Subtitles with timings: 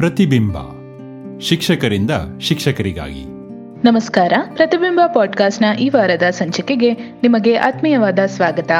[0.00, 0.56] ಪ್ರತಿಬಿಂಬ.
[1.40, 2.10] ಶಿಕ್ಷಕರಿಂದ
[2.40, 3.24] ಶಿಕ್ಷಕರಿಗಾಗಿ.
[3.84, 4.32] ನಮಸ್ಕಾರ.
[4.54, 8.70] ಪ್ರತಿಬಿಂಬ ಪಾಡ್ಕಾಸ್ಟ್ನ ಈ ವಾರದ ಸಂಚಿಕೆಗೆ ನಿಮಗೆ ಆತ್ಮೀಯವಾದ ಸ್ವಾಗತ.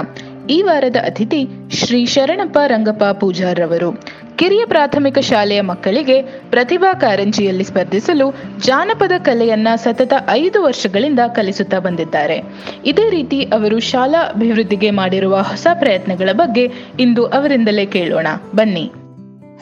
[0.50, 3.92] ಈ ವಾರದ ಅತಿಥಿ ಶ್ರೀ ಶರಣಪ್ಪ ರಂಗಪ್ಪ ಪೂಜಾರವರು
[4.36, 12.42] ಕಿರಿಯ ಪ್ರಾಥಮಿಕ ಶಾಲೆಯ ಮಕ್ಕಳಿಗೆ ಪ್ರತಿಭಾ ಕಾರಂಜಿಯಲ್ಲಿ ಸ್ಪರ್ಧಿಸಲು ಜಾನಪದ ಕಲೆಯನ್ನ ಸತತ ಐದು ವರ್ಷಗಳಿಂದ ಕಲಿಸುತ್ತಾ ಬಂದಿದ್ದಾರೆ.
[12.84, 18.26] ಇದೇ ರೀತಿ ಅವರು ಶಾಲಾ ಅಭಿವೃದ್ಧಿಗೆ ಮಾಡಿರುವ ಹೊಸ ಪ್ರಯತ್ನಗಳ ಬಗ್ಗೆ ಇಂದು ಅವರಿಂದಲೇ ಕೇಳೋಣ.
[18.54, 18.92] ಬನ್ನಿ.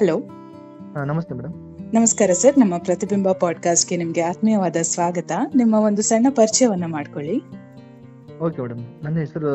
[0.01, 0.38] ಹಲೋ.
[0.95, 1.79] ನಮಸ್ತೆ ಮೇಡಮ್.
[1.95, 5.33] ನಮಸ್ಕಾರ ಸರ್ ನಮ್ಮ ಪ್ರತಿಬಿಂಬ ಪಾಡ್ಕಾಸ್ಟ್ಗೆ ನಿಮಗೆ ಆತ್ಮೀಯವಾದ ಸ್ವಾಗತ.
[5.55, 7.43] ನಿಮ್ಮ ಒಂದು ಸಣ್ಣ ಪರಿಚಯವನ್ನ ಮಾಡ್ಕೊಳ್ಳಿ.
[8.41, 8.79] Okay madam.
[9.05, 9.51] ನನ್ನ ಹೆಸರು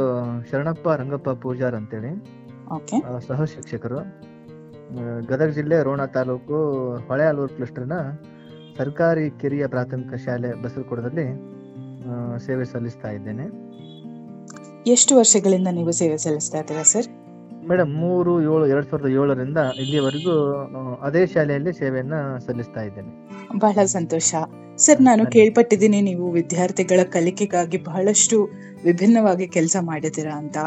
[0.51, 2.11] ಶರಣಪ್ಪ ರಂಗಪ್ಪ ಪೂಜಾರ್ ಅಂತೇಳಿ.
[2.75, 3.27] ಓಕೆ.
[3.27, 3.97] ಸಹ ಶಿಕ್ಷಕರು.
[5.27, 6.55] ಗದಗ ಜಿಲ್ಲೆ ರೋಣ ತಾಲೂಕು
[6.95, 7.93] ಹೊಳೆಆಲೂರು ಕ್ಲಸ್ಟರ್ನ
[8.77, 11.25] ಸರ್ಕಾರಿ ಕಿರಿಯ ಪ್ರಾಥಮಿಕ ಶಾಲೆ ಬಸರಕೋಡದಲ್ಲಿ
[12.45, 13.45] ಸೇವೆ ಸಲ್ಲಿಸ್ತಾ ಇದ್ದೇನೆ.
[14.91, 17.22] ಎಷ್ಟು ವರ್ಷಗಳಿಂದ ನೀವು ಸೇವೆ ಸಲ್ಲಿಸ್ತಾ ಇದ್ದೀರಾ ಸರ್?
[17.69, 23.11] ಮೇಡಮ್ ಮೂರು ಏಳು ಎರಡ್ ಸಾವಿರದ ಏಳರಿಂದ ಇಲ್ಲಿವರೆಗೂ ಆ, ಅದೇ ಶಾಲೆಯಲ್ಲಿ ಸೇವೆಯನ್ನ ಸಲ್ಲಿಸ್ತಾ ಇದ್ದೇನೆ.
[23.57, 24.35] ಬಹಳ ಸಂತೋಷ.
[24.77, 28.37] ಸರ್ ನಾನು ಕೇಳ್ಪಟ್ಟಿದ್ದೀನಿ ನೀವು ವಿದ್ಯಾರ್ಥಿಗಳ ಕಲಿಕೆಗಾಗಿ ಬಹಳಷ್ಟು
[28.83, 30.57] ವಿಭಿನ್ನವಾಗಿ ಕೆಲಸ ಮಾಡಿದ್ದೀರಾ ಅಂತ.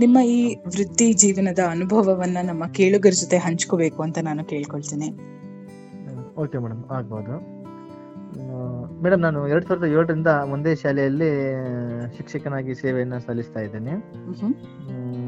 [0.00, 5.08] ನಿಮ್ಮ ಈ ವೃತ್ತಿ ಜೀವನದ ಅನುಭವವನ್ನ ನಮ್ಮ ಕೇಳುಗರ ಜೊತೆ ಹಂಚ್ಕೋಬೇಕು ಅಂತ ನಾನು ಕೇಳ್ಕೊಳ್ತೀನಿ.
[6.36, 7.53] ಓಕೆ ಮೇಡಮ್ ಆಗ್ಬೋದು.
[9.02, 11.30] ಮೇಡಮ್ ನಾನು ಎರಡ್ ಸಾವಿರದ ಏಳರಿಂದ ಒಂದೇ ಶಾಲೆಯಲ್ಲಿ
[12.16, 13.90] ಶಿಕ್ಷಕನಾಗಿ ಸೇವೆಯನ್ನ ಸಲ್ಲಿಸ್ತಾ ಇದ್ದೇನೆ.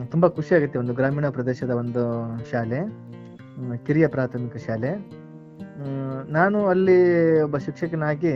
[0.07, 2.03] ತುಂಬಾ ಖುಷಿ ಆಗುತ್ತೆ ಒಂದು ಗ್ರಾಮೀಣ ಪ್ರದೇಶದ ಒಂದು
[2.51, 2.79] ಶಾಲೆ
[3.87, 4.91] ಕಿರಿಯ ಪ್ರಾಥಮಿಕ ಶಾಲೆ.
[6.33, 8.33] ನಾನು ಅಲ್ಲಿ ಒಬ್ಬ ಶಿಕ್ಷಕನಾಗಿ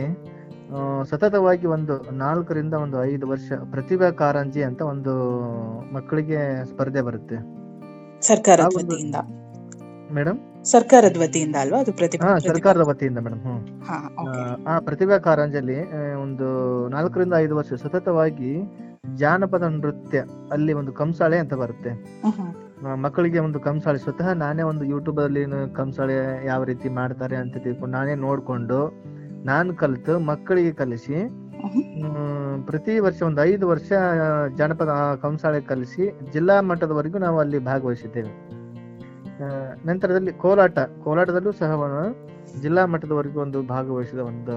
[1.03, 5.13] ಸತತವಾಗಿ ಒಂದು ನಾಲ್ಕರಿಂದ ಒಂದು ಐದು ವರ್ಷ ಪ್ರತಿಭಾ ಕಾರಂಜಿ ಅಂತ ಒಂದು
[5.93, 7.35] ಮಕ್ಕಳಿಗೆ ಸ್ಪರ್ಧೆ ಬರುತ್ತೆ.
[8.63, 9.15] ವತಿಯಿಂದ.
[10.11, 11.77] ಮೇಡಮ್ ಸರ್ಕಾರದ ವತಿಯಿಂದ ಅಲ್ವಾ?
[11.79, 13.41] ಅದು ಪ್ರತಿಭಾ ಸರ್ಕಾರದ ವತಿಯಿಂದ ಮೇಡಮ್
[14.67, 15.77] ಆ, ಪ್ರತಿಭಾ ಕಾರಂಜಲ್ಲಿ
[16.21, 16.47] ಒಂದು
[16.89, 18.51] ನಾಲ್ಕರಿಂದ ಐದು ವರ್ಷ ಸತತವಾಗಿ
[19.15, 20.19] ಜಾನಪದ ನೃತ್ಯ
[20.51, 21.91] ಅಲ್ಲಿ ಒಂದು ಕಂಸಾಳೆ ಅಂತ ಬರುತ್ತೆ.
[23.03, 25.43] ಮಕ್ಕಳಿಗೆ ಒಂದು ಕಂಸಾಳೆ ಸ್ವತಃ ನಾನೇ ಒಂದು ಯೂಟ್ಯೂಬ್ ಅಲ್ಲಿ
[25.73, 26.15] ಕಂಸಾಳೆ
[26.45, 28.79] ಯಾವ ರೀತಿ ಮಾಡ್ತಾರೆ ಅಂತ ತಿಳ್ಕೊಂಡು ನಾನೇ ನೋಡ್ಕೊಂಡು
[29.43, 31.17] ನಾನು ಕಲಿತು ಮಕ್ಕಳಿಗೆ ಕಲಿಸಿ
[32.65, 33.89] ಪ್ರತಿ ವರ್ಷ ಒಂದು ಐದು ವರ್ಷ
[34.55, 34.93] ಜಾನಪದ
[35.23, 36.03] ಕಂಸಾಳೆ ಕಲಿಸಿ
[36.33, 38.31] ಜಿಲ್ಲಾ ಮಟ್ಟದವರೆಗೂ ನಾವು ಅಲ್ಲಿ ಭಾಗವಹಿಸಿದ್ದೇವೆ.
[39.85, 40.75] ನಂತರದಲ್ಲಿ ಕೋಲಾಟ.
[41.03, 41.71] ಕೋಲಾಟದಲ್ಲೂ ಸಹ
[42.61, 44.55] ಜಿಲ್ಲಾ ಮಟ್ಟದವರೆಗೂ ಒಂದು ಭಾಗವಹಿಸಿದ ಒಂದು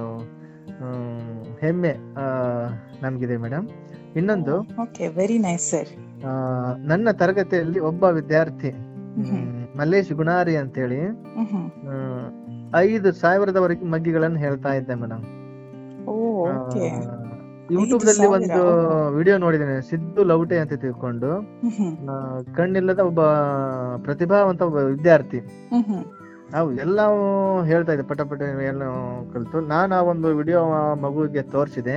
[0.78, 1.93] ಹ್ಮ್, ಹೆಮ್ಮೆ
[3.03, 3.67] ನಮಗಿದೆ ಮೇಡಮ್
[4.17, 4.55] ಇನ್ನೊಂದು
[5.17, 5.91] ವೆರಿ ನೈಸ್ ಸರ್
[6.87, 8.71] ನನ್ನ ತರಗತಿಯಲ್ಲಿ ಒಬ್ಬ ವಿದ್ಯಾರ್ಥಿ
[9.75, 11.00] ಮಲ್ಲೇಶ್ ಗುಣಾರಿ ಅಂತೇಳಿ
[11.37, 12.25] ಹೇಳಿ
[12.83, 15.25] ಐದು ಸಾವಿರದವರೆಗೆ ಮಗ್ಗಿಗಳನ್ನು ಹೇಳ್ತಾ ಇದ್ದೆ ಮೇಡಮ್
[16.15, 16.87] ಓಕೆ
[17.71, 19.91] ಯೂಟ್ಯೂಬ್ನಲ್ಲಿ ಒಂದು ವಿಡಿಯೋ ನೋಡಿದ್ದೇನೆ.
[19.91, 21.43] ಸಿದ್ದು ಲೌಟೆ ಅಂತ ತಿಳ್ಕೊಂಡು.
[22.57, 23.21] ಕಣ್ಣಿಲ್ಲದ ಒಬ್ಬ
[24.05, 25.41] ಪ್ರತಿಭಾವಂತ ಒಬ್ಬ ವಿದ್ಯಾರ್ಥಿ.
[26.53, 27.01] ನಾವು ಎಲ್ಲ
[27.65, 28.83] ಹೇಳ್ತಾ ಇದ್ದೆ ಪಟ ಪಟ ಎಲ್ಲ
[29.33, 29.61] ಕಲಿತು.
[29.61, 30.65] ನಾನು ಆ ಒಂದು ವಿಡಿಯೋ
[30.95, 31.97] ಮಗುವಿಗೆ ತೋರಿಸಿದೆ.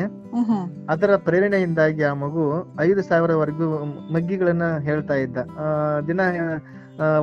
[0.89, 3.83] ಅದರ ಪ್ರೇರಣೆಯಿಂದಾಗಿ ಆ ಮಗು ಐದು ಸಾವಿರವರೆಗೂ
[4.13, 5.37] ಮಗ್ಗಿಗಳನ್ನ ಹೇಳ್ತಾ ಇದ್ದ.
[5.37, 6.57] ಆ, ದಿನ ಆ,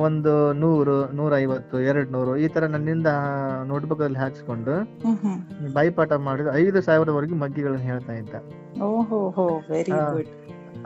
[0.01, 3.09] ಒಂದು ನೂರು ನೂರ ಐವತ್ತು ಎರಡ್ ನೂರು ಈ ತರ ನನ್ನಿಂದ
[3.65, 4.75] ನೋಟ್ಬುಕ್ ಅಲ್ಲಿ ಹಾಕ್ಸ್ಕೊಂಡು
[5.73, 8.35] ಬೈಪಾಠ ಮಾಡಿದ ಐದು ಸಾವಿರವರೆಗೂ ಮಗ್ಗಿಗಳನ್ನ ಹೇಳ್ತಾ ಇದ್ದ.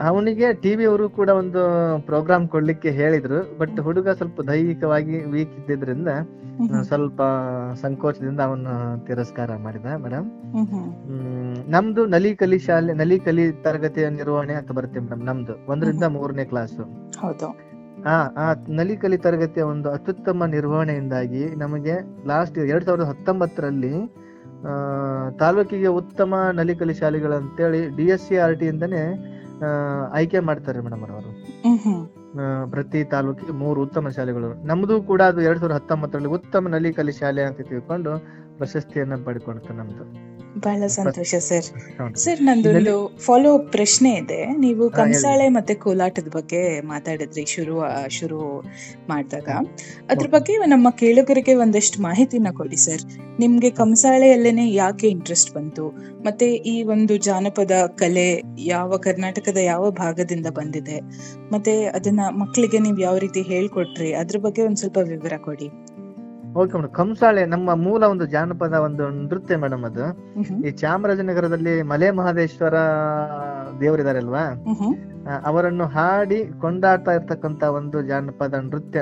[0.06, 1.62] ಅವನಿಗೆ ಟಿವಿ ಅವರು ಕೂಡ ಒಂದು
[2.06, 6.10] ಪ್ರೋಗ್ರಾಮ್ ಕೊಡ್ಲಿಕ್ಕೆ ಹೇಳಿದ್ರು ಬಟ್ ಹುಡುಗ ಸ್ವಲ್ಪ ದೈಹಿಕವಾಗಿ ವೀಕ್ ಇದ್ದಿದ್ರಿಂದ
[6.88, 7.20] ಸ್ವಲ್ಪ
[7.82, 8.72] ಸಂಕೋಚದಿಂದ ಅವನು
[9.06, 10.26] ತಿರಸ್ಕಾರ ಮಾಡಿದ ಮೇಡಮ್
[11.68, 16.76] ನಮ್ದು ನಲಿ ಕಲಿ ಶಾಲೆ ನಲಿ ಕಲಿ ತರಗತಿಯ ನಿರ್ವಹಣೆ ಅಂತ ಬರುತ್ತೆ ಮೇಡಮ್ ನಮ್ದು ಒಂದರಿಂದ ಮೂರನೇ ಕ್ಲಾಸ್
[17.22, 17.48] ಹೌದು.
[18.06, 21.94] ಆ ಆ ನಲಿಕಲಿ ತರಗತಿಯ ಒಂದು ಅತ್ಯುತ್ತಮ ನಿರ್ವಹಣೆಯಿಂದಾಗಿ ನಮಗೆ
[22.26, 23.94] ಲಾಸ್ಟ್ ಎರಡ್ ಸಾವಿರದ ಹತ್ತೊಂಬತ್ತರಲ್ಲಿ
[24.62, 24.72] ಆ,
[25.38, 29.02] ತಾಲೂಕಿಗೆ ಉತ್ತಮ Nali Kali ಶಾಲೆಗಳಂತೇಳಿ D S C R T ಇಂದನೇ
[30.12, 31.30] ಆಯ್ಕೆ ಮಾಡ್ತಾರೆ ಮೇಡಮ್ ಅವರು
[32.70, 34.48] ಪ್ರತಿ ತಾಲೂಕಿಗೆ ಮೂರು ಉತ್ತಮ ಶಾಲೆಗಳು.
[34.64, 38.12] ನಮ್ದು ಕೂಡ ಅದು ಎರಡ್ ಸಾವಿರದ ಹತ್ತೊಂಬತ್ತರಲ್ಲಿ ಉತ್ತಮ ನಲಿಕಲಿ ಶಾಲೆ ಅಂತ ತಿಳ್ಕೊಂಡು
[38.60, 40.30] ಪ್ರಶಸ್ತಿಯನ್ನ ಪಡ್ಕೊಳ್ತು ನಮ್ದು.
[40.60, 42.16] ಬಹಳ ಸಂತೋಷ ಸರ್.
[42.16, 44.46] ಸರ್ ನಂದೊಂದು ಫಾಲೋ ಅಪ್ ಪ್ರಶ್ನೆ ಇದೆ.
[44.46, 44.90] ನೀವು.
[44.90, 48.60] ಕಂಸಾಳೆ ಮತ್ತೆ ಕೋಲಾಟದ ಬಗ್ಗೆ ಮಾತಾಡಿದ್ರಿ ಶುರು ಶುರು
[49.08, 49.48] ಮಾಡಿದಾಗ.
[50.10, 53.02] ಅದ್ರ ಬಗ್ಗೆ ನಮ್ಮ ಕೇಳುಗರಿಗೆ ಒಂದಷ್ಟು ಮಾಹಿತಿನ ಕೊಡಿ ಸರ್.
[53.40, 55.88] ನಿಮ್ಗೆ ಕಂಸಾಳೆಯಲ್ಲೇನೆ ಯಾಕೆ ಇಂಟ್ರೆಸ್ಟ್ ಬಂತು?
[56.22, 61.00] ಮತ್ತೆ ಈ ಒಂದು ಜಾನಪದ ಕಲೆ ಯಾವ ಕರ್ನಾಟಕದ ಯಾವ ಭಾಗದಿಂದ ಬಂದಿದೆ?
[61.52, 64.14] ಮತ್ತೆ ಅದನ್ನ ಮಕ್ಕಳಿಗೆ ನೀವು ಯಾವ ರೀತಿ ಹೇಳ್ಕೊಟ್ರಿ?
[64.14, 65.68] ಅದ್ರ ಬಗ್ಗೆ ಒಂದ್ ಸ್ವಲ್ಪ ವಿವರ ಕೊಡಿ.
[66.54, 70.04] ಓಕೆ ಮೇಡಮ್ ಕಂಸಾಳೆ ನಮ್ಮ ಮೂಲ ಒಂದು ಜಾನಪದ ಒಂದು ನೃತ್ಯ ಮೇಡಮ್ ಅದು
[70.66, 72.74] ಈ ಚಾಮರಾಜನಗರದಲ್ಲಿ ಮಲೆ ಮಹದೇಶ್ವರ
[73.80, 74.44] ದೇವರಿದ್ದಾರೆ ಅಲ್ವಾ?
[75.44, 79.00] ಅವರನ್ನು ಹಾಡಿ ಕೊಂಡಾಡ್ತಾ ಇರ್ತಕ್ಕಂತ ಒಂದು ಜಾನಪದ ನೃತ್ಯ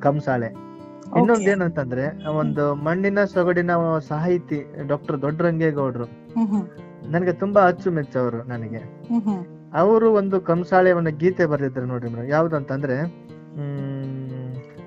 [0.00, 0.48] ಕಂಸಾಳೆ
[1.16, 1.50] ಇನ್ನೊಂದು.
[1.50, 2.04] ಏನಂತಂದ್ರೆ
[2.38, 3.70] ಒಂದು ಮಣ್ಣಿನ ಸೊಗಡಿನ
[4.08, 6.06] ಸಾಹಿತಿ ಡಾಕ್ಟರ್ ದೊಡ್ಡರಂಗೇಗೌಡರು.
[6.38, 6.64] ಮ್ಹ್ಮ್.
[7.10, 8.82] ನನಗೆ ತುಂಬಾ ಅಚ್ಚುಮೆಚ್ಚವರು ನನಗೆ.
[9.74, 12.96] ಅವರು ಒಂದು ಕಂಸಾಳೆ ಒಂದು ಗೀತೆ ಬರೆದಿದ್ರು ನೋಡ್ರಿ ಮೇಡಮ್ ಯಾವ್ದಂತಂದ್ರೆ
[13.56, 14.13] ಹ್ಮ್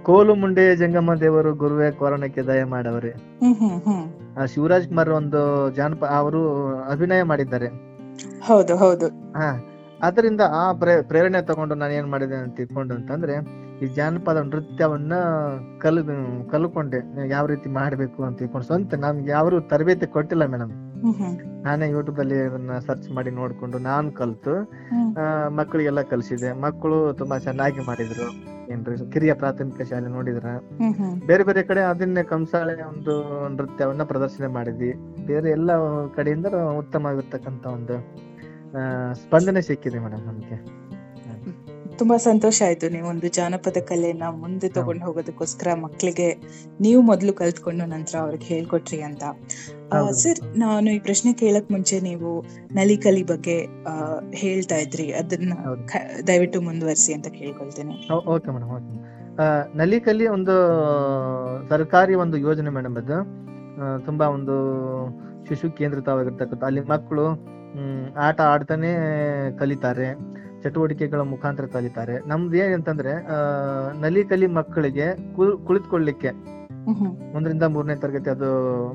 [0.07, 3.11] ಕೋಲು ಮುಂಡೆ ಜಂಗಮ್ಮ ದೇವರು ಗುರುವೆ ಕೋರಣಕ್ಕೆ ದಯ ಮಾಡವ್ರೆ.
[4.41, 7.67] ಆ ಶಿವರಾಜ್ ಕುಮಾರ್ ಒಂದು ಜಾನಪ ಅವರು ಅಭಿನಯ ಮಾಡಿದ್ದಾರೆ.
[8.43, 9.07] ಹೌದು ಹೌದು.
[9.07, 9.65] ಹಾ
[10.01, 13.33] ಅದರಿಂದ ಆ ಪ್ರೇ- ಪ್ರೇರಣೆ ತಗೊಂಡು ನಾನು ಏನ್ ಮಾಡಿದೆ ಅಂತ ತಿಳ್ಕೊಂಡು ಅಂತಂದ್ರೆ
[13.83, 15.13] ಈ ಜಾನಪದ ನೃತ್ಯವನ್ನ
[15.81, 16.05] ಕಲ್
[16.51, 17.29] ಕಲ್ಕೊಂಡೆ.
[17.29, 20.86] ಯಾವ ರೀತಿ ಮಾಡ್ಬೇಕು ಅಂತ ತಿಳ್ಕೊಂಡು ಸ್ವಂತ ನಮ್ಗೆ ಯಾರು ತರಬೇತಿ ಕೊಟ್ಟಿಲ್ಲ ಮೇಡಮ್.
[21.63, 24.71] ನಾನೇ ಯೂಟ್ಯೂಬ್ ಅಲ್ಲಿ ಅದನ್ನ ಸರ್ಚ್ ಮಾಡಿ ನೋಡ್ಕೊಂಡು ನಾನ್ ಕಲ್ತು.
[25.49, 26.61] ಮಕ್ಕಳಿಗೆಲ್ಲ ಕಲಿಸಿದೆ.
[26.61, 28.57] ಮಕ್ಕಳು ತುಂಬಾ ಚೆನ್ನಾಗಿ ಮಾಡಿದ್ರು.
[28.71, 30.45] ಏನ್ರಿ ಕಿರಿಯ ಪ್ರಾಥಮಿಕ ಶಾಲೆ ನೋಡಿದ್ರ?
[31.25, 33.13] ಬೇರೆ ಬೇರೆ ಕಡೆ ಅದನ್ನೇ ಕಂಸಾಳೆ ಒಂದು
[33.49, 34.93] ನೃತ್ಯವನ್ನ ಪ್ರದರ್ಶನ ಮಾಡಿದ್ವಿ.
[35.25, 35.71] ಬೇರೆ ಎಲ್ಲ
[36.07, 36.45] ಕಡೆಯಿಂದ
[36.77, 38.27] ಉತ್ತಮವಾಗಿರ್ತಕ್ಕಂತ ಒಂದು
[38.77, 40.55] ಆ, ಸ್ಪಂದನೆ ಸಿಕ್ಕಿದೆ ಮೇಡಮ್ ನಮ್ಗೆ.
[41.97, 42.89] ತುಂಬಾ ಸಂತೋಷ ಆಯ್ತು.
[42.89, 46.27] ನೀವು ಒಂದು ಜಾನಪದ ಕಲೆಯನ್ನ ಮುಂದೆ ತಗೊಂಡು ಹೋಗೋದಕ್ಕೋಸ್ಕರ ಮಕ್ಕಳಿಗೆ
[46.79, 49.23] ನೀವು ಮೊದಲು ಕಲ್ತ್ಕೊಂಡು ನಂತರ ಅವ್ರಿಗೆ ಹೇಳ್ಕೊಟ್ರಿ ಅಂತ.
[50.11, 53.67] ಸರ್ ನಾನು ಈ ಪ್ರಶ್ನೆ ಕೇಳಕ್ ಮುಂಚೆ ನೀವು ನಲಿಕಲಿ ಬಗ್ಗೆ
[54.35, 55.13] ಹೇಳ್ತಾ ಇದ್ರಿ.
[55.13, 55.53] ಅದನ್ನ
[56.27, 58.13] ದಯವಿಟ್ಟು ಮುಂದುವರಿಸಿ ಅಂತ ಕೇಳ್ಕೊಳ್ತೇನೆ.
[58.13, 59.77] Okay madam okay.
[59.77, 60.51] ನಲಿಕಲಿ ಒಂದು
[61.69, 63.47] ಸರ್ಕಾರಿ ಒಂದು ಯೋಜನೆ ಮೇಡಮ್ ಅದು.
[64.05, 64.53] ತುಂಬಾ ಒಂದು
[65.45, 67.27] ಶಿಶು ಕೇಂದ್ರಿತವಾಗಿರ್ತಕ್ಕಂಥ ಅಲ್ಲಿ ಮಕ್ಕಳು
[68.13, 68.91] ಆಟ ಆಡ್ತಾನೆ
[69.57, 72.29] ಕಲಿತಾರೆ ಚಟುವಟಿಕೆಗಳ ಮುಖಾಂತರ ಕಲಿತಾರೆ.
[72.29, 73.27] ನಮ್ದು ಏನಂತಂದ್ರೆ
[74.01, 76.56] ನಲಿಕಲಿ ಮಕ್ಕಳಿಗೆ ಕುಳ್- ಕುಳಿತುಕೊಳ್ಳಿಕ್ಕೆ
[77.35, 78.49] ಒಂದರಿಂದ ಮೂರನೇ ತರಗತಿ ಅದು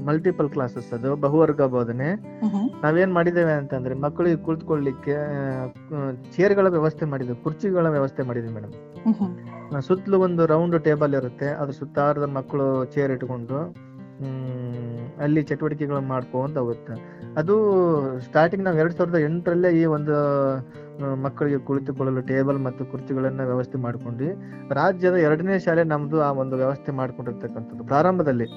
[0.06, 2.08] ಮಲ್ಟಿಪಲ್ ಕ್ಲಾಸಸ್ ಅದು ಬಹುವರ್ಗ ಬೋಧನೆ.
[2.82, 5.16] ನಾವೇನ್ ಮಾಡಿದ್ದೇವೆ ಅಂತಂದ್ರೆ ಮಕ್ಕಳಿಗೆ ಕುಳಿತುಕೊಳ್ಳಿಕ್ಕೆ
[6.36, 8.74] ಚೇರ್ಗಳ ವ್ಯವಸ್ಥೆ ಮಾಡಿದ್ವಿ ಕುರ್ಚಿಗಳ ವ್ಯವಸ್ಥೆ ಮಾಡಿದ್ವಿ ಮೇಡಮ್.
[9.80, 13.58] ಸುತ್ತಲೂ ಒಂದು ರೌಂಡ್ ಟೇಬಲ್ ಇರುತ್ತೆ ಅದ್ರ ಸುತ್ತಾರದ ಮಕ್ಕಳು ಚೇರ್ ಇಟ್ಕೊಂಡು
[14.18, 14.91] ಹ್ಮ್
[15.22, 16.94] ಅಲ್ಲಿ ಚಟುವಟಿಕೆಗಳನ್ನ ಮಾಡ್ಕೊಂತ ಹೋಗುತ್ತೆ.
[17.40, 17.54] ಅದು
[18.20, 20.16] ಸ್ಟಾರ್ಟಿಂಗ್ ನಾವು ಎರಡ್ ಸಾವಿರದ ಎಂಟರಲ್ಲೇ ಈ ಒಂದು
[21.24, 24.30] ಮಕ್ಕಳಿಗೆ ಕುಳಿತುಕೊಳ್ಳಲು ಟೇಬಲ್ ಮತ್ತು ಕುರ್ಚಿಗಳನ್ನ ವ್ಯವಸ್ಥೆ ಮಾಡ್ಕೊಂಡ್ವಿ.
[24.74, 28.48] ರಾಜ್ಯದ ಎರಡನೇ ಶಾಲೆ ನಮ್ದು ಆ ಒಂದು ವ್ಯವಸ್ಥೆ ಮಾಡ್ಕೊಂಡಿರ್ತಕ್ಕಂಥದ್ದು ಪ್ರಾರಂಭದಲ್ಲಿ.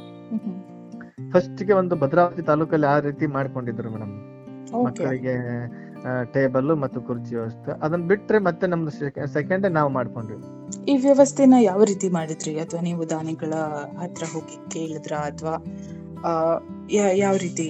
[1.33, 4.13] ಫಸ್ಟ್ಗೆ ಒಂದು ಭದ್ರಾವತಿ ತಾಲೂಕಲ್ಲಿ ಆ ರೀತಿ ಮಾಡ್ಕೊಂಡಿದ್ರು ಮೇಡಮ್.
[4.85, 5.33] ಮಕ್ಕಳಿಗೆ
[6.33, 7.71] ಟೇಬಲ್ ಮತ್ತು ಕುರ್ಚಿ ವ್ಯವಸ್ಥೆ.
[7.85, 8.91] ಅದನ್ನ ಬಿಟ್ರೆ ಮತ್ತೆ ನಮ್ದು
[9.33, 10.37] ಸೆಕೆಂಡ್ ನಾವು ಮಾಡ್ಕೊಂಡ್ವಿ.
[10.91, 12.53] ಈ ವ್ಯವಸ್ಥೆನ ಯಾವ ರೀತಿ ಮಾಡಿದ್ರಿ?
[12.59, 13.53] ಅಥವಾ ನೀವು ದಾನಿಗಳ
[14.01, 15.13] ಹತ್ರ ಹೋಗಿ ಕೇಳಿದ್ರ?
[15.31, 15.55] ಅಥವಾ
[17.15, 17.67] ಯಾವ ರೀತಿ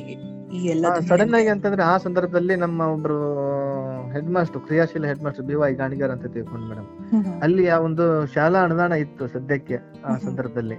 [0.53, 3.17] ಈ ಎಲ್ಲ ಸಡನ್ ಆಗಿ ಅಂತಂದ್ರೆ ಆ ಸಂದರ್ಭದಲ್ಲಿ ನಮ್ಮ ಒಬ್ರು
[4.11, 6.87] ಹೆಡ್ ಮಾಸ್ಟರ್ ಕ್ರಿಯಾಶೀಲ head master B Y Ganigar ಅಂತ ತಿಳ್ಕೊಂಡು ಮೇಡಮ್
[7.41, 10.77] ಅಲ್ಲಿ ಆ ಒಂದು ಶಾಲಾ ಅನುದಾನ ಇತ್ತು ಸದ್ಯಕ್ಕೆ ಆ ಸಂದರ್ಭದಲ್ಲಿ.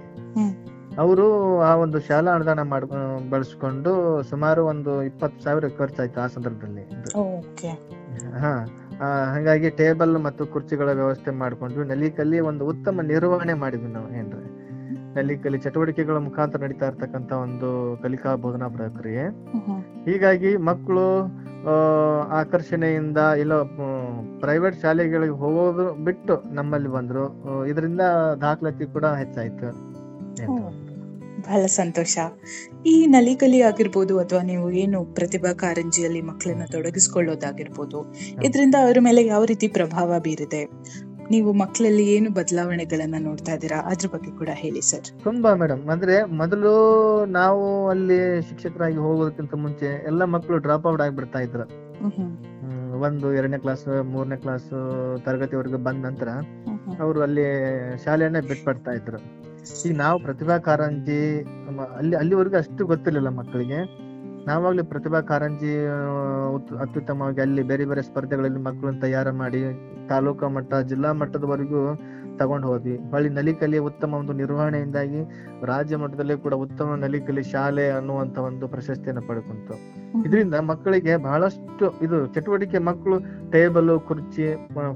[0.97, 1.25] ಅವರು
[1.59, 2.85] ಆ ಒಂದು ಶಾಲಾ ಅನುದಾನ ಮಾಡ್
[3.29, 6.85] ಬಳಸ್ಕೊಂಡು ಸುಮಾರು ಒಂದು ಇಪ್ಪತ್ ಸಾವಿರ ಖರ್ಚಾಯ್ತು ಆ ಸಂದರ್ಭದಲ್ಲಿ.
[8.39, 8.53] ಹಾ
[9.33, 14.47] ಹಾಗಾಗಿ ಟೇಬಲ್ ಮತ್ತು ಕುರ್ಚಿಗಳ ವ್ಯವಸ್ಥೆ ಮಾಡ್ಕೊಂಡ್ವಿ ನಲಿಕಲ್ಲಿ ಒಂದು ಉತ್ತಮ ನಿರ್ವಹಣೆ ಮಾಡಿದ್ವಿ ನಾವು ಏನ್ರಿ.
[15.17, 17.69] ನಲಿಕಲಿ ಚಟುವಟಿಕೆಗಳ ಮುಖಾಂತರ ನಡೀತಾ ಇರ್ತಕ್ಕಂತ ಒಂದು
[18.03, 19.25] ಕಲಿಕಾ ಬೋಧನಾ ಪ್ರಕ್ರಿಯೆ.
[20.07, 21.05] ಹೀಗಾಗಿ ಮಕ್ಕಳು
[22.39, 23.53] ಆಕರ್ಷಣೆಯಿಂದ ಇಲ್ಲ
[24.39, 27.25] ಪ್ರೈವೇಟ್ ಶಾಲೆಗಳಿಗೆ ಹೋಗೋದು ಬಿಟ್ಟು ನಮ್ಮಲ್ಲಿ ಬಂದ್ರು
[27.65, 28.03] ಇದರಿಂದ
[28.41, 29.69] ದಾಖಲಾತಿ ಕೂಡ ಹೆಚ್ಚಾಯ್ತು?
[31.47, 32.13] ಬಹಳ ಸಂತೋಷ.
[32.85, 37.99] ಈ ನಲಿಕಲಿ ಆಗಿರ್ಬೋದು ಅಥವಾ ನೀವು ಏನು ಪ್ರತಿಭಾ ಕಾರಂಜಿಯಲ್ಲಿ ಮಕ್ಕಳನ್ನ ತೊಡಗಿಸ್ಕೊಳ್ಳೋದಾಗಿರ್ಬೋದು
[38.45, 40.61] ಇದರಿಂದ ಅವರ ಮೇಲೆ ಯಾವ ರೀತಿ ಪ್ರಭಾವ ಬೀರಿದೆ?
[41.31, 43.79] ನೀವು ಮಕ್ಕಳಲ್ಲಿ ಏನು ಬದಲಾವಣೆಗಳನ್ನ ನೋಡ್ತಾ ಇದ್ದೀರಾ?
[43.91, 46.71] ಅದ್ರ ಬಗ್ಗೆ ಕೂಡ ಹೇಳಿ ಸರ್ ತುಂಬಾ ಮೇಡಮ್ ಅಂದ್ರೆ ಮೊದಲು
[47.39, 48.19] ನಾವು ಅಲ್ಲಿ
[48.49, 51.65] ಶಿಕ್ಷಕರಾಗಿ ಹೋಗೋದಕ್ಕಿಂತ ಮುಂಚೆ ಎಲ್ಲ ಮಕ್ಕಳು ಡ್ರಾಪ್ ಔಟ್ ಆಗಿಬಿಡ್ತಾ ಇದ್ರು.
[53.07, 53.83] ಒಂದು ಎರಡನೇ ಕ್ಲಾಸ್
[54.13, 54.69] ಮೂರನೇ ಕ್ಲಾಸ್
[55.25, 56.29] ತರಗತಿವರೆಗೂ ಬಂದ ನಂತರ
[57.03, 57.45] ಅವರು ಅಲ್ಲಿ
[58.05, 59.19] ಶಾಲೆಯನ್ನ ಬಿಟ್ಬಿಡ್ತಾ ಇದ್ರು.
[59.85, 61.21] ಈಗ ನಾವು ಪ್ರತಿಭಾ ಕಾರಂಜಿ
[61.97, 63.79] ಅಲ್ಲಿ ಅಲ್ಲಿವರೆಗೂ ಅಷ್ಟು ಗೊತ್ತಿರಲಿಲ್ಲ ಮಕ್ಕಳಿಗೆ.
[64.47, 65.73] ನಾವಾಗ್ಲಿ ಪ್ರತಿಭಾ ಕಾರಂಜಿ
[66.79, 69.61] ಅತ್ಯುತ್ತಮವಾಗಿ ಅಲ್ಲಿ ಬೇರೆ ಬೇರೆ ಸ್ಪರ್ಧೆಗಳಲ್ಲಿ ಮಕ್ಕಳನ್ನ ತಯಾರು ಮಾಡಿ
[70.09, 71.81] ತಾಲೂಕಾ ಮಟ್ಟ ಜಿಲ್ಲಾ ಮಟ್ಟದವರೆಗೂ
[72.37, 72.95] ತಗೊಂಡು ಹೋದ್ವಿ.
[73.11, 75.21] ಹೊಳ್ಳಿ ನಲಿಕಲಿ ಉತ್ತಮ ಒಂದು ನಿರ್ವಹಣೆಯಿಂದಾಗಿ
[75.65, 79.75] ರಾಜ್ಯ ಮಟ್ಟದಲ್ಲಿ ಕೂಡ ಉತ್ತಮ ನಲಿಕಲಿ ಶಾಲೆ ಅನ್ನುವಂತ ಒಂದು ಪ್ರಶಸ್ತಿಯನ್ನು ಪಡ್ಕೊಂತು.
[80.25, 83.17] ಇದರಿಂದ ಮಕ್ಕಳಿಗೆ ಬಹಳಷ್ಟು ಇದು ಚಟುವಟಿಕೆ ಮಕ್ಕಳು
[83.51, 84.45] ಟೇಬಲ್ ಕುರ್ಚಿ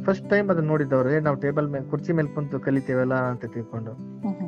[0.03, 3.93] ಫಸ್ಟ್ ಟೈಮ್ ಅದನ್ನ ನೋಡಿದವ್ರೆ ನಾವು ಟೇಬಲ್ ಮೇಲೆ ಕುರ್ಚಿ ಮೇಲೆ ಕುಂತು ಕಲಿತೇವಲ್ಲ ಅಂತ ತಿಳ್ಕೊಂಡು.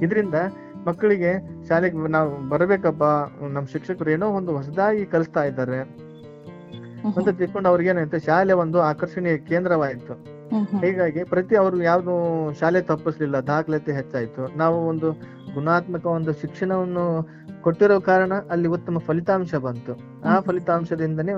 [0.05, 0.37] ಇದರಿಂದ
[0.87, 3.03] ಮಕ್ಕಳಿಗೆ ಶಾಲೆಗೆ ನಾವು ಬರಬೇಕಪ್ಪ
[3.43, 5.79] ನಮ್ ಶಿಕ್ಷಕರು ಏನೋ ಒಂದು ಹೊಸದಾಗಿ ಕಲಿಸ್ತಾ ಇದ್ದಾರೆ.
[7.17, 10.13] ಅಂತ ತಿಳ್ಕೊಂಡು ಅವ್ರಿಗೆ ಏನಾಯ್ತು ಶಾಲೆ ಒಂದು ಆಕರ್ಷಣೀಯ ಕೇಂದ್ರವಾಯಿತು.
[10.85, 12.13] ಹೀಗಾಗಿ ಪ್ರತಿ ಅವರು ಯಾವ್ದು
[12.59, 14.57] ಶಾಲೆ ತಪ್ಪಿಸ್ಲಿಲ್ಲ ದಾಖಲಾತಿ ಹೆಚ್ಚಾಯ್ತು.
[14.57, 15.11] ನಾವು ಒಂದು
[15.53, 17.27] ಗುಣಾತ್ಮಕ ಒಂದು ಶಿಕ್ಷಣವನ್ನು
[17.61, 20.21] ಕೊಟ್ಟಿರೋ ಕಾರಣ ಅಲ್ಲಿ ಉತ್ತಮ ಫಲಿತಾಂಶ ಬಂತು.
[20.27, 20.39] ಆ.
[20.39, 21.33] ಫಲಿತಾಂಶದಿಂದನೇ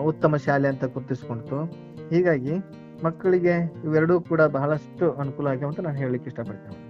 [0.00, 1.62] ಉತ್ತಮ ಶಾಲೆ ಅಂತ ಗುರುತಿಸ್ಕೊಂಡ್ತು.
[2.10, 2.52] ಹೀಗಾಗಿ
[3.04, 6.81] ಮಕ್ಕಳಿಗೆ ಇವೆರಡೂ ಕೂಡ ಬಹಳಷ್ಟು ಅನುಕೂಲ ಆಗ್ಯಾವ ಅಂತ ನಾನು ಹೇಳಲಿಕ್ಕೆ ಇಷ್ಟಪಡ್ತೇನೆ.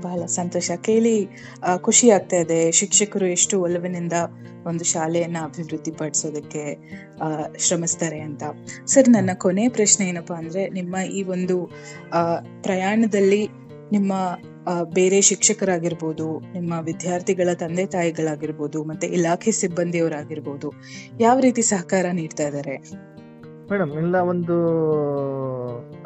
[0.00, 1.28] ಬಹಳ ಸಂತೋಷ ಕೇಳಿ
[1.76, 2.72] ಖುಷಿ ಆಗ್ತಾ ಇದೆ.
[2.72, 4.12] ಶಿಕ್ಷಕರು ಎಷ್ಟು ಒಲವಿನಿಂದ
[4.66, 6.64] ಒಂದು ಶಾಲೆಯನ್ನ ಅಭಿವೃದ್ಧಿ ಪಡಿಸೋದಕ್ಕೆ
[7.58, 8.42] ಶ್ರಮಿಸ್ತಾರೆ ಅಂತ.
[8.86, 11.66] ಸರ್, ನನ್ನ ಕೊನೆ ಪ್ರಶ್ನೆ ಏನಪ್ಪಾ ಅಂದ್ರೆ, ನಿಮ್ಮ ಈ ಒಂದು
[12.62, 13.48] ಪ್ರಯಾಣದಲ್ಲಿ
[13.92, 14.12] ನಿಮ್ಮ
[14.94, 20.72] ಬೇರೆ ಶಿಕ್ಷಕರಾಗಿರ್ಬೋದು, ನಿಮ್ಮ ವಿದ್ಯಾರ್ಥಿಗಳ ತಂದೆ ತಾಯಿಗಳಾಗಿರ್ಬೋದು, ಮತ್ತೆ ಇಲಾಖೆ ಸಿಬ್ಬಂದಿಯವರಾಗಿರ್ಬೋದು,
[21.20, 22.76] ಯಾವ ರೀತಿ ಸಹಕಾರ ನೀಡ್ತಾ ಇದ್ದಾರೆ?
[23.70, 24.56] ಮೇಡಮ್ ಇಲ್ಲ ಒಂದು,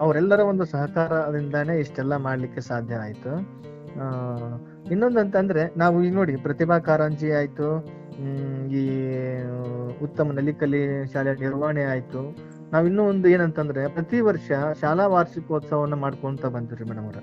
[0.00, 3.62] ಅವರೆಲ್ಲರ ಒಂದು ಸಹಕಾರದಿಂದಾನೇ ಇಷ್ಟೆಲ್ಲ ಮಾಡ್ಲಿಕ್ಕೆ ಸಾಧ್ಯ ಆಯ್ತು.
[3.96, 4.06] ಆ,
[4.90, 7.68] ಇನ್ನೊಂದಂತಂದ್ರೆ ನಾವು ಈಗ ನೋಡಿ ಪ್ರತಿಭಾ ಕಾರಂಜಿ ಆಯ್ತು
[8.16, 8.38] ಹ್ಮ್,
[8.72, 8.82] ಈ
[10.02, 10.80] ಉತ್ತಮ ನಲಿಕಲಿ
[11.12, 12.22] ಶಾಲೆಯ ನಿರ್ವಹಣೆ ಆಯ್ತು.
[12.72, 14.48] ನಾವ್ ಇನ್ನೂ ಒಂದು ಏನಂತಂದ್ರೆ ಪ್ರತಿ ವರ್ಷ
[14.80, 17.18] ಶಾಲಾ ವಾರ್ಷಿಕೋತ್ಸವವನ್ನ ಮಾಡ್ಕೊಂತ ಬಂದಿರಿ ಮೇಡಮ್ ಅವ್ರ.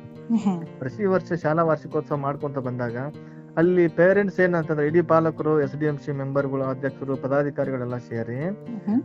[0.80, 2.98] ಪ್ರತಿ ವರ್ಷ ಶಾಲಾ ವಾರ್ಷಿಕೋತ್ಸವ ಮಾಡ್ಕೊಂತ ಬಂದಾಗ
[3.58, 8.38] ಅಲ್ಲಿ ಪೇರೆಂಟ್ಸ್ ಏನಂತಂದ್ರೆ ಇಡೀ ಪಾಲಕರು ಎಸ್ ಡಿ ಎಂ ಸಿ ಮೆಂಬರ್ಗಳು ಅಧ್ಯಕ್ಷರು ಪದಾಧಿಕಾರಿಗಳೆಲ್ಲ ಸೇರಿ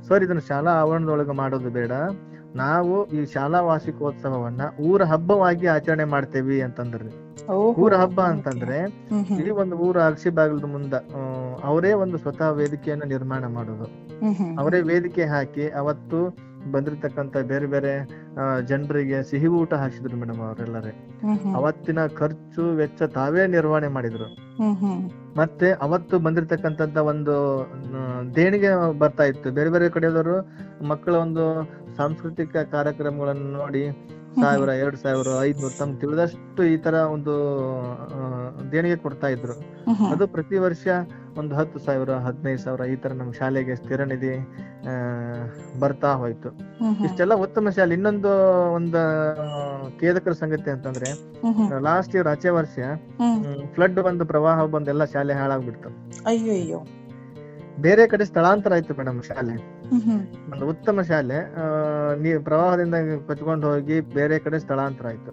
[0.09, 1.93] ಸರ್ ಇದನ್ನ ಶಾಲಾ ಆವರಣದೊಳಗೆ ಮಾಡೋದು ಬೇಡ.
[2.55, 7.09] ನಾವು ಈ ಶಾಲಾ ವಾರ್ಷಿಕೋತ್ಸವವನ್ನ ಊರ ಹಬ್ಬವಾಗಿ ಆಚರಣೆ ಮಾಡ್ತೇವಿ ಅಂತಂದ್ರೆ
[7.55, 8.21] ಊರ ಹಬ್ಬ.
[8.21, 8.79] ಅಂತಂದ್ರೆ.
[9.43, 10.95] ಈ ಒಂದು ಊರ ಅರಸಿ ಬಾಗಿಲದ ಮುಂದ
[11.65, 13.87] ಅವರೇ ಒಂದು ಸ್ವತಃ ವೇದಿಕೆಯನ್ನು ನಿರ್ಮಾಣ ಮಾಡೋದು.
[14.59, 16.21] ಅವರೇ ವೇದಿಕೆ ಹಾಕಿ ಅವತ್ತು
[16.73, 17.93] ಬಂದಿರ್ತಕ್ಕಂತ ಬೇರೆ ಬೇರೆ
[18.67, 20.93] ಜನರಿಗೆ ಸಿಹಿ ಊಟ ಹಾಕಿದ್ರು ಮೇಡಮ್ ಅವರೆಲ್ಲರೇ.
[21.55, 24.29] ಅವತ್ತಿನ ಖರ್ಚು ವೆಚ್ಚ ತಾವೇ ನಿರ್ವಹಣೆ ಮಾಡಿದ್ರು.
[25.37, 27.35] ಮತ್ತೆ ಅವತ್ತು ಬಂದಿರತಕ್ಕಂತ ಒಂದು
[28.37, 30.37] ದೇಣಿಗೆ ಬರ್ತಾ ಇತ್ತು ಬೇರೆ ಬೇರೆ ಕಡೆಯವರು
[30.87, 31.45] ಮಕ್ಕಳ ಒಂದು
[31.97, 33.85] ಸಾಂಸ್ಕೃತಿಕ ಕಾರ್ಯಕ್ರಮಗಳನ್ನು ನೋಡಿ
[34.41, 37.35] ಸಾವಿರ ಎರಡು ಸಾವಿರ ಐದ್ನೂರು ತಮ್ಗೆ ತಿಳಿದಷ್ಟು ಈ ತರ ಒಂದು
[38.73, 39.55] ದೇಣಿಗೆ ಕೊಡ್ತಾ ಇದ್ರು.
[40.11, 40.87] ಅದು ಪ್ರತಿ ವರ್ಷ
[41.39, 44.35] ಒಂದು ಹತ್ತು ಸಾವಿರ ಹದಿನೈದು ಸಾವಿರ ಈ ತರ ನಮ್ಮ ಶಾಲೆಗೆ ಸ್ಥಿರ ನಿಧಿ
[44.85, 44.95] ಆ,
[45.81, 46.49] ಬರ್ತಾ ಹೋಯ್ತು.
[47.05, 48.33] ಇಷ್ಟೆಲ್ಲ ಉತ್ತಮ ಶಾಲೆ ಇನ್ನೊಂದು
[48.75, 49.01] ಒಂದು
[50.01, 51.11] ಖೇದಕರ ಸಂಗತಿ ಅಂತಂದ್ರೆ.
[51.81, 52.77] ಲಾಸ್ಟ್ ಇಯರ್ ಆಚೆ ವರ್ಷ
[53.75, 55.91] ಫ್ಲಡ್ ಬಂದು ಪ್ರವಾಹ ಬಂದು ಎಲ್ಲಾ ಶಾಲೆ ಹಾಳಾಗ್ಬಿಡ್ತು
[56.27, 56.81] ಅಯ್ಯೋ
[57.79, 59.55] ಬೇರೆ ಕಡೆ ಸ್ಥಳಾಂತರ ಆಯ್ತು ಮೇಡಮ್ ಶಾಲೆ.
[60.53, 61.39] ಒಂದು ಉತ್ತಮ ಶಾಲೆ
[62.39, 62.95] ಪ್ರವಾಹದಿಂದ
[63.27, 65.33] ಕೊಚ್ಕೊಂಡು ಹೋಗಿ ಬೇರೆ ಕಡೆ ಸ್ಥಳಾಂತರ ಆಯ್ತು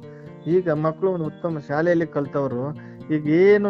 [0.52, 3.70] ಈಗ ಮಕ್ಕಳು ಒಂದು ಉತ್ತಮ ಶಾಲೆಯಲ್ಲಿ ಕಲ್ತವ್ರು ಈಗ ಏನು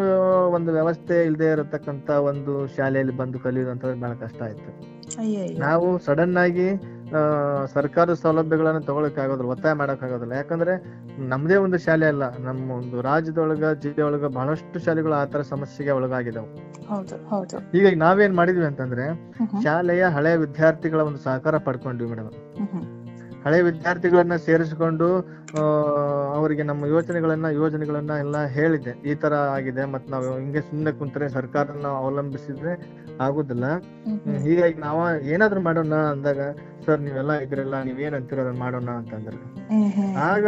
[0.50, 4.70] ಒಂದು ವ್ಯವಸ್ಥೆ ಇಲ್ಲದೆ ಇರತಕ್ಕಂತ ಒಂದು ಶಾಲೆಯಲ್ಲಿ ಬಂದು ಕಲಿಯುವಂತ ಬಹಳ ಕಷ್ಟ ಆಯ್ತು.
[5.58, 6.68] ನಾವು ಸಡನ್ ಆಗಿ
[7.66, 10.74] ಸರ್ಕಾರದ ಸೌಲಭ್ಯಗಳನ್ನ ತಗೊಳಕ್ ಆಗೋದಿಲ್ಲ ಒತ್ತಾಯ ಮಾಡಕ್ ಆಗೋದಿಲ್ಲ ಯಾಕಂದ್ರೆ
[11.28, 16.48] ನಮ್ದೇ ಒಂದು ಶಾಲೆ ಅಲ್ಲ ನಮ್ಮ ಒಂದು ರಾಜ್ಯದೊಳಗ ಜಿಲ್ಲೆಯೊಳಗ ಬಹಳಷ್ಟು ಶಾಲೆಗಳು ಆ ತರ ಸಮಸ್ಯೆಗೆ ಒಳಗಾಗಿದಾವೆ
[17.72, 19.06] ಹೀಗಾಗಿ ನಾವೇನ್ ಮಾಡಿದ್ವಿ ಅಂತಂದ್ರೆ.
[19.62, 22.30] ಶಾಲೆಯ ಹಳೆಯ ವಿದ್ಯಾರ್ಥಿಗಳ ಒಂದು ಸಹಕಾರ ಪಡ್ಕೊಂಡ್ವಿ ಮೇಡಮ್.
[23.44, 25.06] ಹಳೆ ವಿದ್ಯಾರ್ಥಿಗಳನ್ನ ಸೇರಿಸಿಕೊಂಡು
[25.58, 25.62] ಆ,
[26.34, 31.86] ಅವರಿಗೆ ನಮ್ಮ ಯೋಚನೆಗಳನ್ನ ಯೋಜನೆಗಳನ್ನ ಎಲ್ಲ ಹೇಳಿದೆ ಈ ತರ ಆಗಿದೆ ಮತ್ ನಾವು ಹಿಂಗೆ ಸುಮ್ಮನೆ ಕುಂತ್ರೆ ಸರ್ಕಾರನ
[31.98, 32.72] ಅವಲಂಬಿಸಿದ್ರೆ
[33.20, 33.64] ಆಗುದಿಲ್ಲ.
[34.38, 36.40] ಹೀಗಾಗಿ ನಾವ ಏನಾದ್ರು ಮಾಡೋಣ ಅಂದಾಗ
[36.86, 39.36] ಸರ್ ನೀವೆಲ್ಲ ಇದ್ರೆಲ್ಲ ನೀವೇನ್ ಅಂತೀರ ಅದನ್ನ ಮಾಡೋಣ ಅಂತಂದ್ರೆ.
[40.24, 40.46] ಆಗ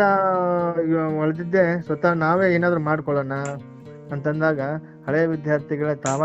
[1.18, 3.36] ಒಳದಿದ್ದೆ ಸ್ವತಃ ನಾವೇ ಏನಾದ್ರು ಮಾಡ್ಕೊಳ್ಳೋಣ
[4.10, 4.60] ಅಂತಂದಾಗ
[5.06, 6.22] ಹಳೆ ವಿದ್ಯಾರ್ಥಿಗಳ ತಾವ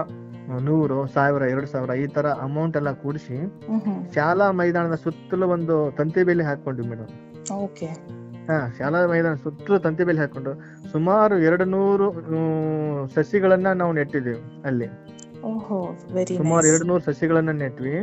[0.57, 3.37] ನೂರು ಸಾವಿರ ಎರಡು ಸಾವಿರ ಈ ತರ ಅಮೌಂಟ್ ಎಲ್ಲ ಕೂಡಿಸಿ.
[4.15, 7.11] ಶಾಲಾ ಮೈದಾನದ ಸುತ್ತಲೂ ಒಂದು ತಂತಿ ಬೇಲಿ ಹಾಕೊಂಡ್ವಿ ಮೇಡಮ್
[8.49, 10.51] ಹಾ ಶಾಲಾ ಮೈದಾನ ಸುತ್ತಲೂ ತಂತಿ ಬೇಲಿ ಹಾಕೊಂಡು
[10.91, 12.07] ಸುಮಾರು ಎರಡು ನೂರು
[13.15, 14.87] ಸಸಿಗಳನ್ನ ನಾವು ನೆಟ್ಟಿದ್ದೀವಿ ಅಲ್ಲಿ.
[16.37, 17.93] ಸುಮಾರು ಎರಡು ನೂರು ಸಸಿಗಳನ್ನ ನೆಟ್ವಿ.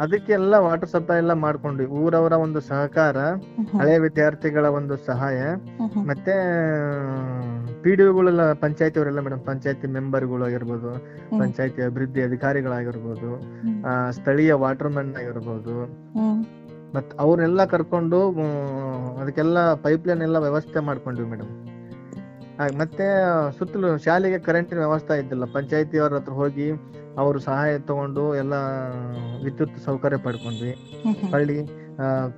[0.00, 1.86] ಅದಕ್ಕೆಲ್ಲ ವಾಟರ್ ಸಪ್ಲೈ ಎಲ್ಲ ಮಾಡ್ಕೊಂಡ್ವಿ.
[1.86, 3.16] ಊರವರ ಒಂದು ಸಹಕಾರ
[3.78, 5.40] ಹಳೆ ವಿದ್ಯಾರ್ಥಿಗಳ ಒಂದು ಸಹಾಯ
[6.06, 6.34] ಮತ್ತೆ
[7.82, 10.90] ಪಿ ಡಿ ಒಗಳೆಲ್ಲ ಪಂಚಾಯತಿ ಅವರೆಲ್ಲ ಮೇಡಮ್ ಪಂಚಾಯತಿ ಮೆಂಬರ್ಗಳು ಆಗಿರ್ಬೋದು
[11.40, 13.30] ಪಂಚಾಯತಿ ಅಭಿವೃದ್ಧಿ ಅಧಿಕಾರಿಗಳಾಗಿರ್ಬೋದು
[14.10, 15.74] ಸ್ಥಳೀಯ ವಾಟರ್ ಮ್ಯಾನ್ ಆಗಿರ್ಬೋದು
[16.96, 18.18] ಮತ್ ಅವ್ರನ್ನೆಲ್ಲ ಕರ್ಕೊಂಡು
[19.20, 21.52] ಅದಕ್ಕೆಲ್ಲ ಪೈಪ್ ಲೈನ್ ಎಲ್ಲ ವ್ಯವಸ್ಥೆ ಮಾಡ್ಕೊಂಡ್ವಿ ಮೇಡಮ್
[22.80, 23.06] ಮತ್ತೆ
[23.58, 25.44] ಸುತ್ತಲೂ ಶಾಲೆಗೆ ಕರೆಂಟಿನ ವ್ಯವಸ್ಥೆ ಇದ್ದಿಲ್ಲ.
[25.54, 26.66] ಪಂಚಾಯತಿ ಅವ್ರ ಹತ್ರ ಹೋಗಿ
[27.22, 28.54] ಅವರು ಸಹಾಯ ತಗೊಂಡು ಎಲ್ಲ
[29.44, 30.72] ವಿದ್ಯುತ್ ಸೌಕರ್ಯ ಪಡ್ಕೊಂಡ್ವಿ.
[31.34, 31.56] ಹಳ್ಳಿ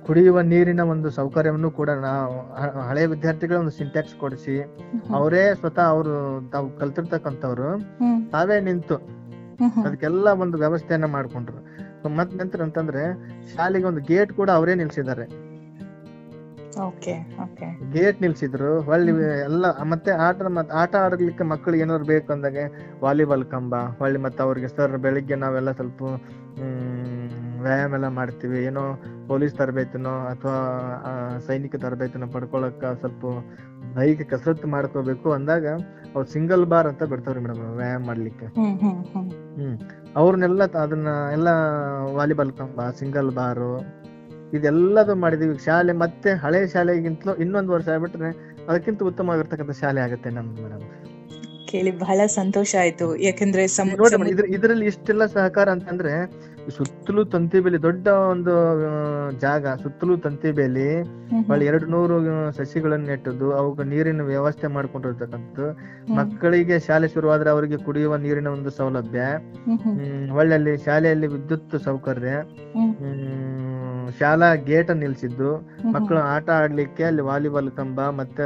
[0.05, 2.33] ಕುಡಿಯುವ ನೀರಿನ ಒಂದು ಸೌಕರ್ಯವನ್ನು ಕೂಡ ನಾವು
[2.89, 4.55] ಹಳೆ ವಿದ್ಯಾರ್ಥಿಗಳ ಒಂದು ಸಿಂಟ್ಯಾಕ್ಸ್ ಕೊಡಿಸಿ
[5.11, 6.15] ಅವರೇ ಸ್ವತಃ ಅವರು
[6.49, 7.69] ತಾವು ಕಲ್ತಿರ್ತಕ್ಕಂಥವ್ರು
[8.31, 8.97] ತಾವೇ ನಿಂತು
[9.85, 11.59] ಅದಕ್ಕೆಲ್ಲ ಒಂದು ವ್ಯವಸ್ಥೆಯನ್ನ ಮಾಡ್ಕೊಂಡ್ರು.
[12.17, 13.03] ಮತ್ ನಂತರ ಅಂತಂದ್ರೆ
[13.55, 15.25] ಶಾಲೆಗೆ ಒಂದು ಗೇಟ್ ಕೂಡ ಅವರೇ ನಿಲ್ಸಿದ್ದಾರೆ.
[17.93, 19.11] ಗೇಟ್ ನಿಲ್ಸಿದ್ರು ಹೊಳ್ಳಿ
[19.47, 20.41] ಎಲ್ಲ ಮತ್ತೆ ಆಟ
[20.81, 22.57] ಆಟ ಆಡ್ಲಿಕ್ಕೆ ಮಕ್ಕಳಿಗೆ ಏನಾದ್ರು ಬೇಕು ಅಂದಾಗ
[23.03, 26.03] ವಾಲಿಬಾಲ್ ಕಂಬ ಹೊಳ್ಳಿ ಮತ್ತೆ ಅವ್ರಿಗೆ ಸರ್ ಬೆಳಿಗ್ಗೆ ನಾವೆಲ್ಲ ಸ್ವಲ್ಪ
[26.59, 27.14] ಹ್ಮ್
[27.65, 28.57] ವ್ಯಾಯಾಮ ಎಲ್ಲ ಮಾಡ್ತೀವಿ.
[28.69, 28.83] ಏನೋ
[29.29, 30.57] ಪೊಲೀಸ್ ತರಬೇತಿನೋ ಅಥವಾ
[31.47, 33.25] ಸೈನಿಕ ತರಬೇತಿನೋ ಪಡ್ಕೊಳಕ ಸ್ವಲ್ಪ
[33.97, 35.65] ದೈಹಿಕ ಕಸರತ್ತು ಮಾಡ್ಕೋಬೇಕು ಅಂದಾಗ
[36.15, 38.47] ಅವ್ರು ಸಿಂಗಲ್ ಬಾರ್ ಅಂತ ಬಿಡ್ತಾವ್ರಿ ಮೇಡಮ್ ವ್ಯಾಯಾಮ ಮಾಡ್ಲಿಕ್ಕೆ.
[39.57, 39.75] ಹ್ಮ್
[40.21, 41.49] ಅವ್ರನ್ನೆಲ್ಲ ಅದನ್ನ ಎಲ್ಲ
[42.17, 43.71] ವಾಲಿಬಾಲ್ ಕಂಬ ಸಿಂಗಲ್ ಬಾರು
[44.57, 45.55] ಇದೆಲ್ಲದು ಮಾಡಿದೀವಿ.
[45.65, 48.29] ಶಾಲೆ ಮತ್ತೆ ಹಳೆ ಶಾಲೆಗಿಂತಲೂ ಇನ್ನೊಂದು ವರ್ಷ ಆಗ್ಬಿಟ್ರೆ
[48.69, 50.85] ಅದಕ್ಕಿಂತ ಉತ್ತಮವಾಗಿರ್ತಕ್ಕಂಥ ಶಾಲೆ ಆಗುತ್ತೆ ನಮ್ದು ಮೇಡಮ್.
[51.69, 53.07] ಕೇಳಿ ಬಹಳ ಸಂತೋಷ ಆಯ್ತು.
[53.27, 53.63] ಯಾಕಂದ್ರೆ
[54.55, 56.13] ಇದ್ರಲ್ಲಿ ಇಷ್ಟೆಲ್ಲ ಸಹಕಾರ ಅಂತಂದ್ರೆ
[56.69, 58.53] ಸುತ್ತಲೂ ತಂತಿ ಬೇಲಿ ದೊಡ್ಡ ಒಂದು
[59.39, 61.01] ಜಾಗ ಸುತ್ತಲೂ ತಂತಿ ಬೇಲಿ
[61.49, 65.71] ಒಳ್ಳೆ ಎರಡು ನೂರು ಸಸಿಗಳನ್ನು ನೆಟ್ಟದ್ದು ಅವಕ್ಕೆ ನೀರಿನ ವ್ಯವಸ್ಥೆ ಮಾಡ್ಕೊಂಡಿರ್ತಕ್ಕಂಥದ್ದು.
[66.15, 69.19] ಮಕ್ಕಳಿಗೆ ಶಾಲೆ ಶುರುವಾದ್ರೆ ಅವರಿಗೆ ಕುಡಿಯುವ ನೀರಿನ ಒಂದು ಸೌಲಭ್ಯ.
[69.19, 72.31] ಹ್ಮ್ ಅಲ್ಲಿ ಶಾಲೆಯಲ್ಲಿ ವಿದ್ಯುತ್ ಸೌಕರ್ಯ.
[74.19, 75.55] ಶಾಲಾ ಗೇಟ್ ನಿಲ್ಸಿದ್ದು.
[75.91, 78.45] ಮಕ್ಕಳು ಆಟ ಆಡ್ಲಿಕ್ಕೆ ಅಲ್ಲಿ ವಾಲಿಬಾಲ್ ಕಂಬ ಮತ್ತೆ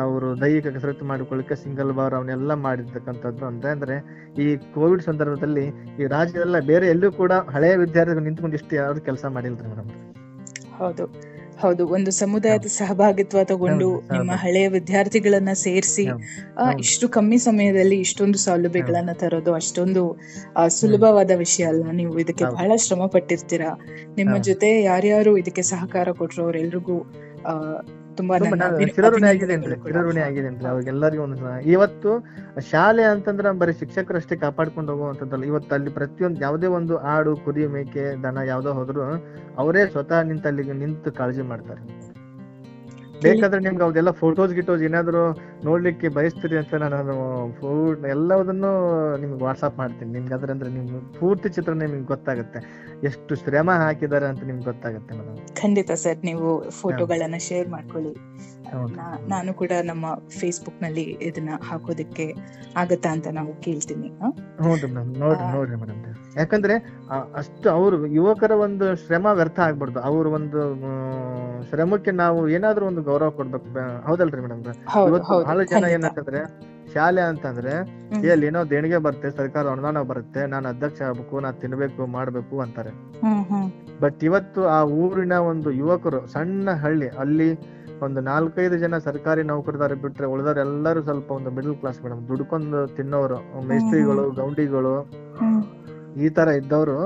[0.00, 3.66] ಅವರು ದೈಹಿಕ ಕಸರತ್ತು ಮಾಡಿಕೊಳ್ಳಿಕ್ಕೆ ಸಿಂಗಲ್ ಬಾರ್ ಅವನ್ನೆಲ್ಲ ಮಾಡಿರ್ತಕ್ಕಂಥದ್ದು ಅಂತ.
[3.66, 3.96] ಅಂದ್ರೆ
[4.42, 5.66] ಈ ಕೋವಿಡ್ ಸಂದರ್ಭದಲ್ಲಿ
[6.02, 9.90] ಈ ರಾಜ್ಯದಲ್ಲ ಬೇರೆ ಎಲ್ಲೂ ಕೂಡ ಹಳೆಯ ವಿದ್ಯಾರ್ಥಿಗಳು ನಿಂತ್ಕೊಂಡು ಇಷ್ಟು ಯಾರು ಕೆಲಸ ಮಾಡಿಲ್ರಿ ಮೇಡಮ್?
[10.78, 11.32] ಹೌದು.
[11.60, 11.88] ಹೌದು.
[11.88, 14.00] ಒಂದು ಸಮುದಾಯದ ಸಹಭಾಗಿತ್ವ ತಗೊಂಡು.
[14.12, 16.08] ನಿಮ್ಮ ಹಳೆಯ ವಿದ್ಯಾರ್ಥಿಗಳನ್ನ ಸೇರಿಸಿ
[16.78, 20.18] ಇಷ್ಟು ಕಮ್ಮಿ ಸಮಯದಲ್ಲಿ ಇಷ್ಟೊಂದು ಸೌಲಭ್ಯಗಳನ್ನ ತರೋದು ಅಷ್ಟೊಂದು
[20.68, 23.78] ಸುಲಭವಾದ ವಿಷಯ ಅಲ್ಲ ನೀವು ಇದಕ್ಕೆ ಬಹಳ ಶ್ರಮ ಪಟ್ಟಿರ್ತೀರಾ?
[24.16, 27.04] ನಿಮ್ಮ ಜೊತೆ ಯಾರ್ಯಾರು ಇದಕ್ಕೆ ಸಹಕಾರ ಕೊಟ್ರು ಅವ್ರೆಲ್ರಿಗೂ
[28.16, 28.38] ತುಂಬಾ
[28.94, 31.70] ಚಿರಋಣಿ ಆಗಿದ್ದೇನ್ರಿ ಚಿರಋಣಿ ಆಗಿದ್ದೇನ್ರಿ ಅವ್ರಿಗೆಲ್ಲರಿಗೂ ಒಂದು.
[31.70, 32.10] ಇವತ್ತು
[32.70, 38.38] ಶಾಲೆ ಅಂತಂದ್ರೆ ಬರೀ ಶಿಕ್ಷಕರಷ್ಟೇ ಕಾಪಾಡ್ಕೊಂಡು ಹೋಗುವಂತದ್ದಲ್ಲ ಇವತ್ತು ಅಲ್ಲಿ ಪ್ರತಿಯೊಂದು ಯಾವುದೇ ಒಂದು ಆಡು ಕುರಿ ಮೇಕೆ ದನ
[38.46, 39.02] ಯಾವ್ದೋ ಹೋದ್ರು
[39.58, 42.11] ಅವರೇ ಸ್ವತಃ ನಿಂತ ಅಲ್ಲಿಗೆ ನಿಂತು ಕಾಳಜಿ ಮಾಡ್ತಾರೆ.
[43.24, 45.22] ಬೇಕಾದ್ರೆ ನಿಮ್ಗೆ ಅವ್ದೆಲ್ಲ ಫೋಟೋಸ್ ಗಿಟೋಸ್ ಏನಾದ್ರು
[45.68, 47.14] ನೋಡ್ಲಿಕ್ಕೆ ಬಯಸ್ತೀರಿ ಅಂತ ನಾನು
[47.58, 48.72] ಫುಡ್ ಎಲ್ಲದನ್ನು
[49.22, 50.10] ನಿಮ್ಗೆ ವಾಟ್ಸಪ್ ಮಾಡ್ತೀನಿ.
[50.18, 52.60] ನಿಮ್ಗೆ ಅದ್ರಂದ್ರೆ ನಿಮ್ಗೆ ಪೂರ್ತಿ ಚಿತ್ರ ನಿಮ್ಗೆ ಗೊತ್ತಾಗುತ್ತೆ.
[53.10, 56.48] ಎಷ್ಟು ಶ್ರಮ ಹಾಕಿದ್ದಾರೆ ಅಂತ ನಿಮ್ಗೆ ಗೊತ್ತಾಗುತ್ತೆ ಮೇಡಮ್ ಖಂಡಿತ ಸರ್ ನೀವು
[56.80, 58.12] ಫೋಟೋಗಳನ್ನ ಶೇರ್ ಮಾಡ್ಕೊಳ್ಳಿ.
[59.28, 60.06] ನಾನು ಕೂಡ ನಮ್ಮ
[60.40, 62.26] ಫೇಸ್ಬುಕ್ನಲ್ಲಿ ಇದನ್ನ ಹಾಕೋದಕ್ಕೆ
[62.76, 64.08] ಆಗತ್ತಾ ಅಂತ ನಾವು ಕೇಳ್ತೀನಿ.
[64.66, 65.46] ನೋಡ್ರಿ ಮೇಡಮ್ ನೋಡ್ರಿ.
[65.56, 65.98] ನೋಡ್ರಿ ಮೇಡಮ್
[66.36, 66.74] ಯಾಕಂದ್ರೆ
[67.34, 70.00] ಅಷ್ಟು ಅವರು ಯುವಕರ ಒಂದು ಶ್ರಮ ವ್ಯರ್ಥ ಆಗ್ಬಾರ್ದು.
[70.00, 70.60] ಅವ್ರ ಒಂದು
[71.70, 73.68] ಶ್ರಮಕ್ಕೆ ನಾವು ಏನಾದ್ರೂ ಒಂದು ಗೌರವ ಕೊಡ್ಬೇಕು
[74.08, 74.62] ಹೌದಲ್ರಿ ಮೇಡಮ್
[75.46, 76.42] ಬಹಳ ಜನ ಏನಂತಂದ್ರೆ
[76.94, 77.74] ಶಾಲೆ ಅಂತಂದ್ರೆ.
[78.30, 82.92] ಎಲ್ಲಿ ಏನೋ ದೇಣಿಗೆ ಬರುತ್ತೆ ಸರ್ಕಾರ ಅನುದಾನ ಬರುತ್ತೆ ನಾನು ಅಧ್ಯಕ್ಷ ಆಗ್ಬೇಕು ನಾ ತಿನ್ಬೇಕು ಮಾಡ್ಬೇಕು ಅಂತಾರೆ.
[84.00, 87.48] ಬಟ್ ಇವತ್ತು ಆ ಊರಿನ ಒಂದು ಯುವಕರು ಸಣ್ಣ ಹಳ್ಳಿ ಅಲ್ಲಿ
[88.02, 93.62] ಒಂದು ನಾಲ್ಕೈದು ಜನ ಸರ್ಕಾರಿ ನೌಕರದಾರ ಬಿಟ್ರೆ ಉಳಿದವ್ರು ಎಲ್ಲರೂ ಸ್ವಲ್ಪ ಒಂದು ಮಿಡಲ್ ಕ್ಲಾಸ್ ಮೇಡಮ್ ದುಡ್ಕೊಂಡು ತಿನ್ನೋರು
[93.62, 94.94] ಮೇಸ್ತ್ರಿಗಳು ಗೌಂಡಿಗಳು
[96.16, 96.96] ಈ ತರ ಇದ್ದವರು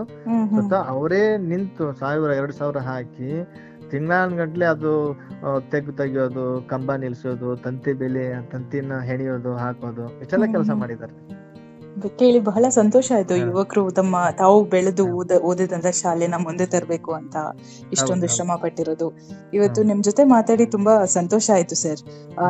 [0.75, 3.31] ಅವರೇ ನಿಂತು ಸಾವಿರ ಎರಡ್ ಸಾವಿರ ಹಾಕಿ
[3.91, 4.93] ತಿಂಗಳಾನ್ಗಟ್ಲೆ ಅದು
[5.71, 10.71] ತೆಗ್ ತೆಗಿಯೋದು ಕಂಬ ನಿಲ್ಸೋದು ತಂತಿ ಬೆಲೆ ತಂತಿನ ಹೆಣಿಯೋದು ಹಾಕೋದು ಇಷ್ಟೆಲ್ಲ ಕೆಲಸ.
[10.75, 11.15] ಮಾಡಿದ್ದಾರೆ.
[12.19, 13.37] ಕೇಳಿ ಬಹಳ ಸಂತೋಷ ಆಯ್ತು.
[13.37, 17.37] ಯುವಕರು ತಮ್ಮ ತಾವು ಬೆಳೆದು ಓದ ಓದಿದಂತ ಶಾಲೆನ ಮುಂದೆ ತರಬೇಕು ಅಂತ
[17.93, 19.19] ಇಷ್ಟೊಂದು ಶ್ರಮ ಪಟ್ಟಿರೋದು.
[19.55, 19.83] ಇವತ್ತು.
[19.83, 22.01] ನಿಮ್ ಜೊತೆ ಮಾತಾಡಿ ತುಂಬಾ ಸಂತೋಷ ಆಯ್ತು ಸರ್.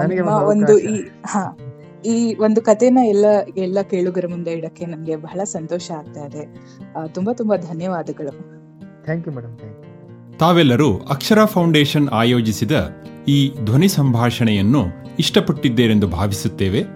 [0.09, 1.59] ನಿಮ್ಮ ಒಂದು ಈ ಹಾ
[2.07, 3.25] ಈ ಒಂದು ಕಥೆನ ಎಲ್ಲ
[3.57, 6.49] ಎಲ್ಲ ಕೇಳುಗರ ಮುಂದೆ ಇಡಕ್ಕೆ ನಮ್ಗೆ ಬಹಳ ಸಂತೋಷ ಆಗ್ತಾ ಇದೆ.
[6.97, 8.31] ಆ, ತುಂಬಾ ತುಂಬಾ ಧನ್ಯವಾದಗಳು.
[9.05, 12.73] Thank you madam thank you ತಾವೆಲ್ಲರೂ ಅಕ್ಷರ ಫೌಂಡೇಶನ್ ಆಯೋಜಿಸಿದ
[13.29, 14.85] ಈ ಧ್ವನಿ ಸಂಭಾಷಣೆಯನ್ನು
[15.19, 16.96] ಇಷ್ಟಪಟ್ಟಿದ್ದೇರೆಂದು ಭಾವಿಸುತ್ತೇವೆ.